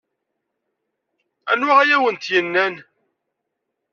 [1.51, 2.75] Anwa ay awent-yennan?